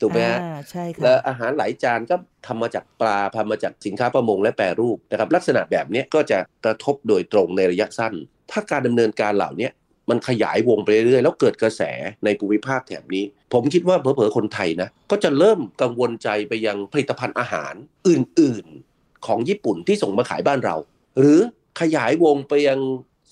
[0.00, 0.38] ถูกไหมฮะ
[0.70, 8.12] ใช่ค่ะแล้วอาหารหลายจานก็ทำมาจากปลาทำมาจากสินค้าประมงและแปรรูปนะครับลักษณะแบบนี้ก็จะกระทบโดยตรงในระยะสั้น
[8.50, 9.68] ถ้าการดำเนินการเหล่านี้
[10.10, 11.82] มันขยายวงไปเรื่อยๆแล้วเกิดกระแส
[12.24, 17.74] ในภูมิภาคแถบนี้ ผมคิดว่าเผลอๆคนไทยนะก็จะเริ่มกังวลใจไปยังผลิตภัณฑ์อาหาร
[18.08, 20.76] อื่นๆของญี่ปุ่นที่ส่งมาขายบ้านเรา
[21.18, 21.38] หรือ
[21.80, 22.80] ขยายวงไปยัง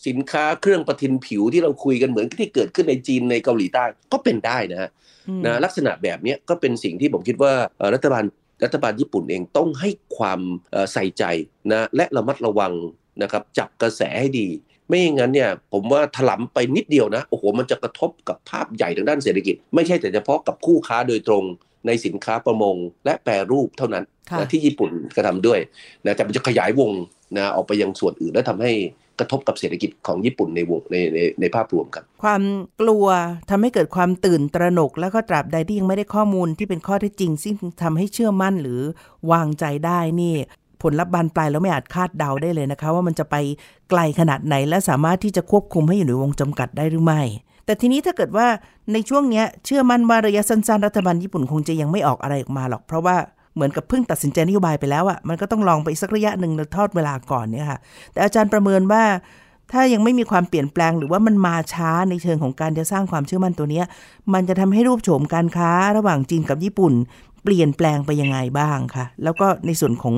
[0.06, 4.90] สินค้าเครื่องประทินผิวที่เราคุยกันเหมือนที่เกิดขึ้นในจีนในเกาหลีใต้ก็เป็นได้นะฮะ
[5.44, 7.52] นะลักษณะแบบนี้ก็เป็นสิ่งที่ผมคิดว่า
[7.94, 8.24] รัฐบาล
[8.64, 10.40] รัฐบาลญี่ปุ่นเองต้องให้ความ
[10.92, 11.24] ใส่ใจ
[11.72, 12.72] นะและระมัดระวัง
[13.22, 14.48] นะครับจับกระแสให้ดี
[14.94, 21.44] ไม่อย่างนั้นเนี่ยผมว่าถลำไปนิดเดียวนะโอ้โหมันจะกระทบกับภาพใหญ่ทางด้านเศรษฐกิจ ไม่ใช่แต่เฉพาะกับคู่ค้าโดยตรง
[21.86, 24.04] ในสินค้าประมงและแปรรูปเท่านั้น
[24.38, 25.58] นะที่ญี่ปุ่นกระทาด้วย
[26.06, 26.92] นะแต่มันจะขยายวง
[27.36, 28.72] นะออกไปยังส่วนอื่นและทำให้
[29.18, 32.42] กระทบกับเศรษฐกิจของญี่ปุ่นในวงในในในภาพรวมครับ ความ
[32.80, 33.06] กลัว
[33.50, 38.80] ทำให้เกิดความตื่นตระหนก แล้วก็ตราบใดที่ยังไม่ได้ข้อมูลที่เป็นข้อเท็จจริง ซึ่งทำให้เชื่อมั่นหรือ
[39.32, 40.34] วางใจได้นี่
[40.84, 43.36] ผลลัพธ์บานปลายแล้วไม่อาจคาดเดาได้เลยนะคะ ว่ามันจะไป
[43.90, 47.22] ไกลขนาดไหน และสามารถที่จะควบคุมให้อยู่ในวงจำกัดได้หรือไม่
[47.66, 48.46] แต่ทีนี้ถ้าเกิดว่า
[48.92, 53.16] ในช่วงนี้เชื่อมั่นว่าระยะสั้นๆรัฐบาลญี่ปุ่นคงจะยังไม่ออกอะไรออกมาหรอก เพราะว่า
[53.54, 57.78] เหมือนกับเพิ่งตัดสินใจนโยบายไปแล้วอะ่ะมันก็ต้องลองไปสักระยะหนึ่งทอดเวลาก่อนเนี่ยค่ะ
[58.12, 59.04] แต่อาจารย์ประเมินว่า
[59.72, 63.82] ถ้ายังไม่มีความเปลี่ยนแปลงหรือว่ามันมาช้าในเชิงของการจะสร้างความเชื่อมั่นตัวนี้
[64.34, 66.92] มันจะทำให้รูปโฉมการค้าระหว่างจีนกับญี่ปุ่น
[67.44, 70.14] เปลี่ยนแปลงไปยังไงบ้างคะแล้วก็ในส่วนของ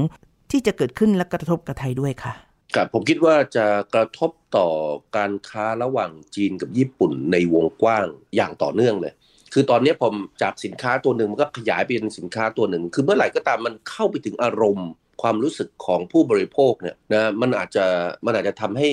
[0.50, 2.32] ที่จะเกิดขึ้นและกระทบกับไทยด้วยค่ะ
[2.74, 4.68] ครับผมคิดว่าจะกระทบต่อ
[5.16, 8.06] การค้าระหว่างจีนกับญี่ปุ่นในวงกว้าง
[8.36, 9.12] อย่างต่อเนื่องเลย
[9.52, 14.88] คือตอนนี้ผมจากสินค้าตัวหนึ่งมันก็ขยายไปเป็นสินค้าตัวหนึ่ง คือเมื่อไหร่ก็ตามมันเข้าไปถึงอารมณ์
[15.22, 17.86] ความรู้สึกของผู้บริโภคเนี่ยนะมันอาจจะ
[18.26, 18.90] มันอาจจะทำให้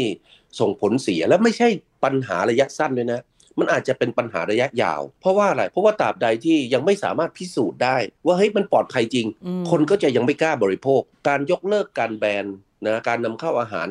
[0.60, 1.68] ส่งผลเสียและไม่ใช่
[2.04, 3.22] ปัญหาระยะสั้นด้วยนะ
[3.60, 9.28] มันอาจจะเป็นปัญหาระยะยาว เพราะว่าอะไร เพราะว่าตราบใดที่ยังไม่สามารถพิสูจน์ได้ ว่าเฮ้ยมันปลอดภัยจริง
[9.70, 12.46] คนก็จะยังไม่กล้าบริโภค การยกเลิกการแบน
[12.86, 13.88] นะการนำเข้าอาหาร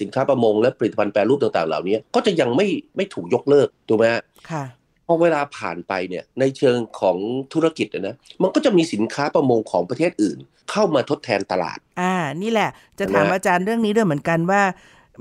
[0.00, 4.04] สินค้าประมงและผลิตภัณฑ์แปรรูปต่างๆ เหล่านี้ก็จะยังไม่ไม่ถูกยกเลิกถูกไหม
[4.50, 4.64] ค่ะ
[5.06, 7.16] พอเวลาผ่านไปเนี่ยในเชิงของ
[7.52, 10.38] ธุรกิจนะมันก็จะมีสินค้าประมงของประเทศอื่น
[10.70, 14.62] เข้ามาทดแทนตลาด อ่านี่แหละ จะถามอาจารย์เรื่องนี้ด้วยเหมือนกันว่า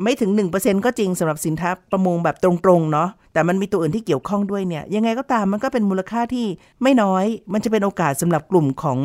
[0.01, 6.45] ไม่ถึง 1%ก็จริงสำหรับสินค้าประมงแบบตรงๆเนาะแต่มันมีตัวอื่นที่เกี่ยวข้องด้วยเนี่ยยังไงก็ตามมันก็เป็นมูลค่าที่
[6.83, 8.99] ไม่น้อย มันจะเป็นโอกาสสำหรับกลุ่มของ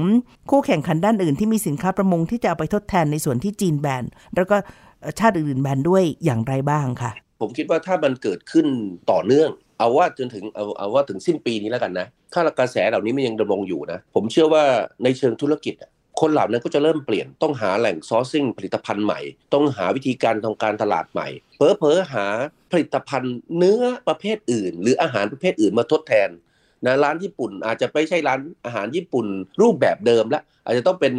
[0.51, 4.57] คู่แข่งขันด้านอื่นที่มีสินค้าประมงที่จะเอาไปทดแทนในส่วนที่จีนแบนแล้วก็
[5.19, 8.67] ชาติอื่นๆแบนด้วยอย่างไรบ้างค่ะ ผมคิดว่าถ้ามันเกิดขึ้น
[9.11, 14.65] ต่อเนื่อง เอาว่าจนถึงเอาเอาว่าถึงสิ้นปีนี้แล้วกันนะ ถ้ากระแสเหล่านี้มันยังดำรงอยู่นะ ผมเชื่อว่า
[15.05, 15.75] ในเชิงธุรกิจ
[16.21, 19.21] คนเหล่านั้นก็จะเริ่มเปลี่ยนต้องหาแหล่งซอร์ซิ่งผลิตภัณฑ์ใหม่
[19.55, 22.27] ต้องหาวิธีการทางการตลาดใหม่เพอเพอหา
[22.73, 26.29] ผลิตภัณฑ์เนื้อประเภทอื่น หรืออาหารประเภทอื่นมาทดแทน
[26.87, 29.27] นะร้านญี่ปุ่นอาจจะไม่ใช่ร้านอาหารญี่ปุ่น
[29.61, 31.15] รูปแบบเดิมแล้วอาจจะต้องเป็น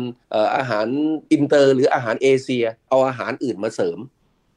[0.57, 0.88] อาหาร
[1.31, 3.97] อินเตอร์ หรืออาหารเอเชีย เอาอาหารอื่นมาเสริม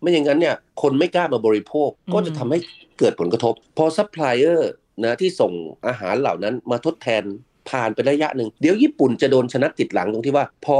[0.00, 2.58] ไม่อย่างนั้นเนี่ยคนไม่กล้ามาบริโภคก็จะทำให้
[2.98, 4.70] เกิดผลกระทบ พอซัพพลายเออร์
[5.04, 5.52] นะที่ส่ง
[5.86, 7.24] อาหารเหล่านั้นมาทดแทน
[7.70, 10.78] ผ่านไประยะหนึ่งเดี๋ยวญี่ปุ่นจะโดนชนักติดหลังตรงที่ว่า พอ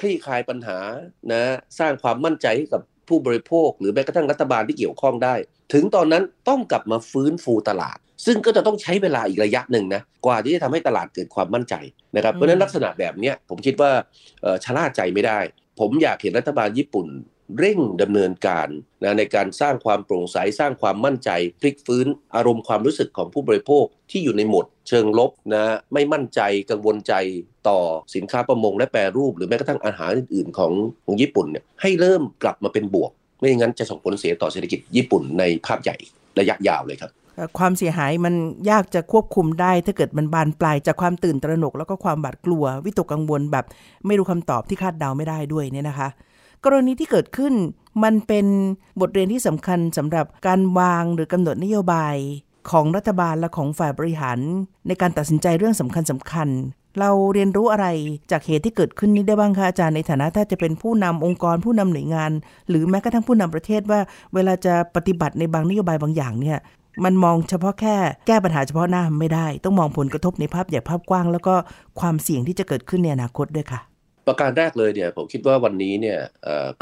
[0.00, 0.78] คลี่คลายปัญหา
[1.32, 1.42] นะ
[1.78, 5.34] สร้างความมั่นใจให้กับผู้บริโภค หรือแม้กระทั่งรัฐบาลที่เกี่ยวข้องได้
[5.72, 11.74] ถึงตอนนั้นต้องกลับมาฟื้นฟูตลาด ซึ่งก็จะต้องใช้เวลาอีกระยะหนึ่งนะกว่าที่จะทำให้ตลาดเกิดความมั่นใจ
[12.16, 13.90] นะครับเพราะฉะนั้นลักษณะแบบนี้ผมคิดว่า
[14.64, 15.38] ชะล่าใจไม่ได้
[15.80, 17.06] ผมอยากเห็นรัฐบาลญี่ปุ่น
[17.58, 18.68] เร่งดำเนินการ
[19.02, 21.30] นะในการสร้างความโปร่งใสสร้างความมั่นใจ
[21.60, 22.06] พลิกฟื้น
[22.36, 27.14] อารมณ์ความรู้สึกของผู้บริโภคที่อยู่ในหมด เชิงลบนะไม่มั่นใจกังวลใจ
[27.68, 27.78] ต่อ
[28.14, 30.72] สินค้าประมงและแปรรูป หรือแม้กระทั่งอาหารอื่นๆ ของ
[31.04, 35.96] ของญี่ปุ่นเนี่ยให้เริ่มกลับมาเป็นบวก ไม่อย่างนั้นจะส่งผลเสียต่อเศรษฐกิจญี่ปุ่นในภาพใหญ่
[36.40, 37.10] ระยะยาวเลยครับ
[37.58, 38.34] ความเสียหายมัน
[38.70, 43.64] ยากจะควบคุมได้ ถ้าเกิดมันบานปลายจากความตื่นตระหนกแล้วก็ความบาดกลัว วิตกกังวลแบบ
[44.06, 46.08] ไม่รู้คำตอบที่คาดเดาไม่ได้ด้วยเนี่ยนะคะ
[46.64, 47.54] กรณีที่เกิดขึ้น
[48.04, 48.46] มันเป็น
[49.00, 52.16] บทเรียนที่สำคัญสำหรับการวางหรือกำหนดนโยบาย
[52.70, 54.38] ของรัฐบาลและของฝ่ายบริหาร
[54.88, 56.48] ในการตัดสินใจเรื่องสำคัญสำคัญ
[57.00, 57.86] เราเรียนรู้อะไร
[58.30, 62.30] จากเหตุที่เกิดขึ้นนี้ได้บ้างคะอาจารย์ในฐานะถ้าจะเป็นผู้นำองค์กรผู้นำหน่วยงาน
[62.68, 64.00] หรือแม้กระทั่งผู้นำประเทศว่า
[64.34, 66.58] เวลาจะปฏิบัติในบางนโยบายบางอย่างเนี่ย
[67.04, 71.54] มันมองเฉพาะแค่แก้ปัญหาเฉพาะหน้าไม่ได้ ต้องมองผลกระทบในภาพใหญ่ภาพกว้าง แล้วก็
[72.00, 73.80] ความเสี่ยงที่จะเกิดขึ้นในอนาคตด้วยค่ะ
[74.28, 76.18] ประการแรกเลยเนี่ยผมคิดว่าวันนี้เนี่ย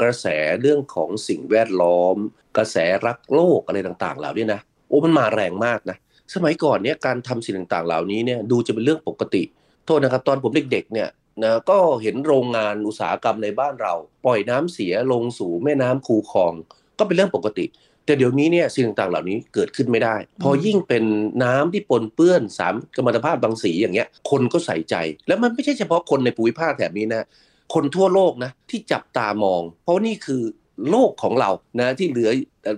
[0.01, 0.25] กระแส
[0.61, 2.15] เรื่องของสิ่งแวดล้อม
[2.57, 5.97] กระแสรักโลกอะไรต่างๆ เหล่านี้นะโอ้มันมาแรงมากนะ
[6.33, 9.43] สมัยก่อนเนี่ยการทำสิ่งต่างๆ เหล่านี้เนี่ยดูจะเป็นเรื่องปกติ
[9.85, 11.09] โทษนะครับตอนผมเด็กๆเนี่ย
[11.43, 13.93] นะก็เห็นโรงงานอุตสาหกรรมในบ้านเรา
[14.25, 16.53] ปล่อยน้ำเสียลงสู่แม่น้ำคูคลอง
[16.99, 17.65] ก็เป็นเรื่องปกติ
[18.07, 21.03] แต่เดี๋ยวนี้เนี่ยสิ่งต่างๆเหล่านี้เกิดขึ้นไม่ได้ พอยิ่งเป็น
[21.43, 24.95] น้ำที่ปนเปื้อนสามกัมมันตภาพบางสีอย่างเงี้ย คนก็ใส่ใจ
[25.27, 27.27] แล้วมันไม่ใช่เฉพาะคนในภูมิภาคแถบนี้นะ
[27.73, 30.41] คนทั่วโลกนะที่จับตามอง เพราะนี่คือ
[30.89, 32.29] โลกของเรานะที่เหลือ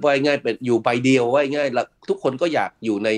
[0.03, 3.09] ว่าง่ายเป็นอยู่ใบเดียวว่าง่ายแล้วทุกคนก็อยากอยู่ใน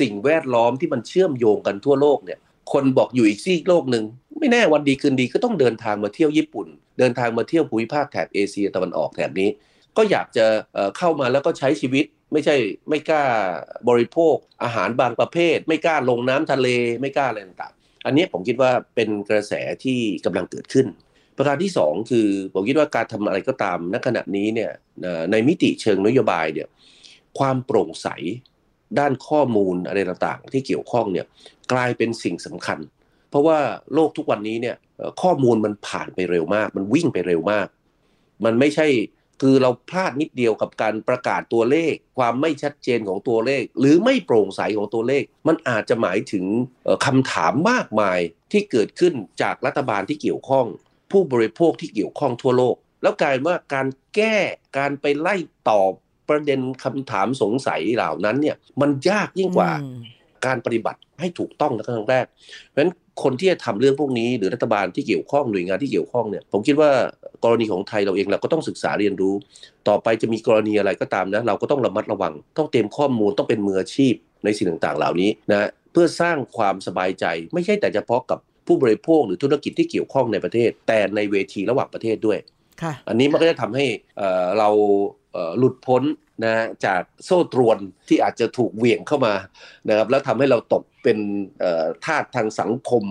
[0.00, 2.38] สิ่งแวดล้อมที่มันเชื่อมโยงกันทั่วโลกเนี่ย
[2.72, 4.04] คนบอกอยู่อีกซีกโลกหนึ่ง
[4.38, 6.66] ไม่แน่วันดีคืนดีก็ต้องเดินทางมาเที่ยวญี่ปุ่น
[6.98, 9.48] เดินทางมาเที่ยวภูมิภาคแถบเอเชียตะวันออกแถบนี้
[9.96, 10.46] ก็อยากจะ
[10.98, 12.56] เข้ามาแล้วก็ใช้ชีวิตไม่ใช่
[12.88, 13.24] ไม่กล้า
[13.88, 16.68] บริโภคอาหารบางประเภท ไม่กล้าลงน้ำทะเล
[17.00, 19.52] ไม่กล้าอะไรต่างๆ อันนี้ผมคิดว่าเป็นกระแส
[19.84, 20.86] ที่กำลังเกิดขึ้น
[21.36, 24.70] ประการที่ 2 คือผมคิดว่าการทำอะไรก็ตามณขณะนี้เนี่ย
[25.30, 26.68] ในมิติเชิงนโยบายเนี่ย
[27.38, 28.08] ความโปร่งใส
[28.98, 31.26] ด้านข้อมูลอะไรต่างๆ ที่เกี่ยวข้องเนี่ย
[31.72, 32.78] กลายเป็นสิ่งสำคัญ
[33.30, 33.58] เพราะว่า
[33.94, 34.76] โลกทุกวันนี้เนี่ย
[35.22, 37.66] ข้อมูลมันผ่านไปเร็วมาก มันวิ่งไปเร็วมาก
[38.44, 38.86] มันไม่ใช่
[39.42, 46.44] คือเราพลาดนิดเดียวกับการประกาศตัวเลข ความไม่ชัดเจนของตัวเลข หรือไม่โปร่งใสของตัวเลข มันอาจจะหมายถึง
[47.06, 48.18] คำถามมากมาย
[48.52, 50.66] ที่เกิดขึ้นจากรัฐบาลที่เกี่ยวข้อง
[51.12, 54.36] ผู้บริโภคที่เกี่ยวข้องทั่วโลก แล้วกลายว่าการแก้
[54.78, 55.36] การไปไล่
[55.68, 55.92] ตอบ
[56.28, 59.70] ประเด็นคำถามสงสัยเหล่านั้นเนี่ยมันยากยิ่งกว่า
[60.46, 62.26] การปฏิบัติให้ถูกต้องในครั้งแรก
[62.70, 62.90] เพราะฉะนั้น
[63.22, 66.90] คนที่จะทำเรื่องพวกนี้ หรือรัฐบาลที่เกี่ยวข้องหน่วยงานที่เกี่ยวข้องเนี่ยผมคิดว่า
[67.44, 69.34] กรณีของไทยเราเองเราก็ต้องศึกษาเรียนรู้
[69.88, 77.24] ต่อไปจะมีกรณีอะไรก็ตามนะเราก็ต้องระมัดระวัง ต้องเตรียมข้อมูลต้องเป็นมืออาชีพในสิ่งต่างๆ เหล่านี้นะเพื่อสร้างความสบายใจ
[77.54, 82.38] ไม่ใช่แต่เฉพาะกับผู้บริโภคหรือธุรกิจที่เกี่ยวข้องในประเทศ แต่ในเวทีระหว่างประเทศด้วย
[83.08, 83.86] อันนี้มันก็จะทำให้
[84.58, 84.68] เรา
[85.58, 86.02] หลุดพ้น
[86.42, 86.54] นะ
[86.86, 89.34] จากโซ่ตรวนที่อาจจะถูกเหวี่ยงเข้ามา
[89.88, 91.18] นะครับแล้วทำให้เราตกเป็น
[92.04, 93.04] ทาสทางสังคม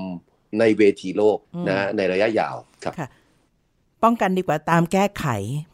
[0.60, 1.38] ในเวทีโลก
[1.70, 2.94] นะในระยะยาวครับ
[4.04, 5.26] ป้องกันดีกว่าตามแก้ไข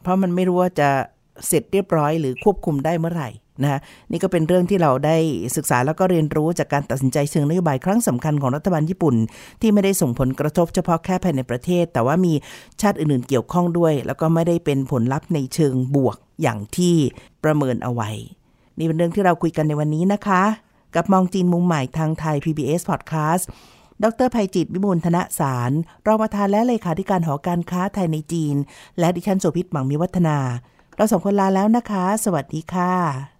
[0.02, 0.90] เพราะมันไม่รู้ว่าจะ
[1.46, 3.30] เสร็จเรียบร้อยหรือควบคุมได้เมื่อไหร่
[3.62, 5.16] นะนี่ก็เป็นเรื่องที่เราได้
[5.56, 9.16] ศึกษาแล้วก็เรียนรู้จากการตัดสินใจเชิงนโยบายครั้งสำคัญของรัฐบาลญี่ปุ่น
[9.60, 12.32] ที่ไม่ได้ส่งผลกระทบเฉพาะแค่ภายในประเทศ แต่ว่ามี
[12.80, 16.96] ชาติอื่นๆเกี่ยวข้องด้วย แล้วก็ไม่ได้เป็นผลลัพธ์ในเชิงบวกอย่างที่
[17.44, 18.10] ประเมินเอาไว้
[18.78, 20.42] นี่เป็นเรื่องที่เราคุยกันในวันนี้นะคะ
[20.94, 23.44] กับมองจีนมุมใหม่ทางไทย PBS Podcast
[24.04, 25.70] ดรภัยจิตวิบูลธนสาร
[26.06, 28.56] รองประธานและเลขาธิการหอการค้าไทยในจีน
[28.98, 30.38] และดิฉันโสภิตหมังมีวัฒนา
[30.96, 33.39] เราสองคนลาแล้วนะคะ สวัสดีค่ะ